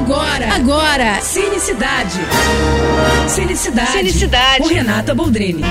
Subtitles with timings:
[0.00, 2.18] Agora, agora, Cinecidade.
[3.28, 3.92] Cinecidade.
[3.92, 4.62] Cinecidade.
[4.62, 5.62] Com Renata Boldrini.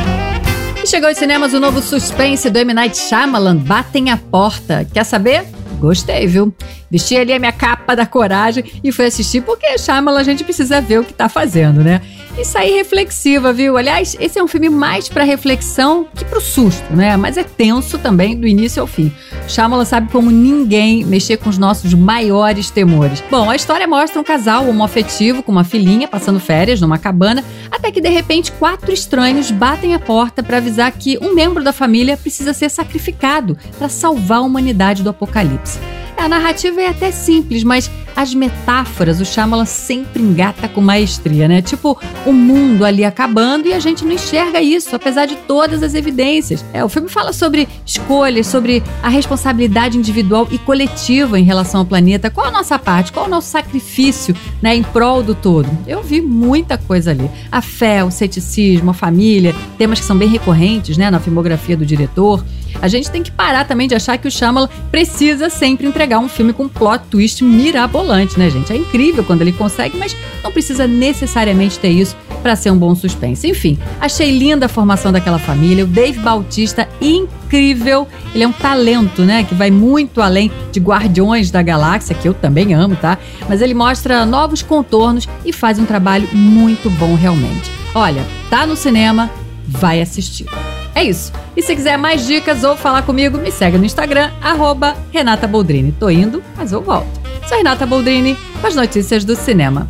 [0.84, 2.72] E chegou aos cinemas o novo suspense do M.
[2.72, 4.88] Night Shyamalan, Batem a Porta.
[4.94, 5.46] Quer saber?
[5.80, 6.54] Gostei, viu?
[6.92, 10.80] Vesti ali a minha capa da coragem e fui assistir porque Shyamalan a gente precisa
[10.80, 12.00] ver o que tá fazendo, né?
[12.40, 13.76] E saí reflexiva, viu?
[13.76, 17.18] Aliás, esse é um filme mais para reflexão que pro susto, né?
[17.18, 19.14] Mas é tenso também do início ao fim.
[19.46, 23.22] Shyamalan sabe como ninguém mexer com os nossos maiores temores.
[23.30, 27.92] Bom, a história mostra um casal homoafetivo com uma filhinha passando férias numa cabana, até
[27.92, 32.16] que de repente quatro estranhos batem a porta para avisar que um membro da família
[32.16, 35.78] precisa ser sacrificado para salvar a humanidade do apocalipse.
[36.16, 41.62] A narrativa é até simples, mas as metáforas o Shyamalan sempre engata com maestria, né?
[41.62, 45.94] Tipo, o mundo ali acabando e a gente não enxerga isso, apesar de todas as
[45.94, 46.66] evidências.
[46.74, 51.86] É, o filme fala sobre escolhas, sobre a responsabilidade individual e coletiva em relação ao
[51.86, 52.30] planeta.
[52.30, 53.14] Qual a nossa parte?
[53.14, 55.70] Qual o nosso sacrifício, né, em prol do todo?
[55.88, 57.32] Eu vi muita coisa ali.
[57.50, 61.86] A fé, o ceticismo, a família, temas que são bem recorrentes, né, na filmografia do
[61.86, 62.44] diretor.
[62.82, 66.30] A gente tem que parar também de achar que o Shyamalan precisa sempre entregar um
[66.30, 68.72] filme com plot twist mirabolante, né, gente?
[68.72, 72.96] É incrível quando ele consegue, mas não precisa necessariamente ter isso para ser um bom
[72.96, 73.48] suspense.
[73.48, 75.84] Enfim, achei linda a formação daquela família.
[75.84, 78.08] O Dave Bautista, incrível.
[78.34, 79.44] Ele é um talento, né?
[79.44, 83.18] Que vai muito além de Guardiões da Galáxia, que eu também amo, tá?
[83.48, 87.70] Mas ele mostra novos contornos e faz um trabalho muito bom realmente.
[87.94, 89.30] Olha, tá no cinema,
[89.68, 90.46] vai assistir.
[90.96, 91.32] É isso.
[91.56, 95.92] E se quiser mais dicas ou falar comigo, me segue no Instagram, arroba Renata Boldrini.
[95.92, 97.19] Tô indo, mas eu volto.
[97.50, 99.90] Sou Renata Boldrini com as notícias do cinema.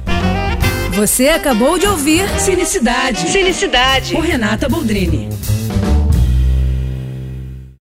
[0.94, 3.30] Você acabou de ouvir Cinecidade.
[3.30, 4.16] Cinecidade.
[4.16, 5.28] Com Renata Boldrini.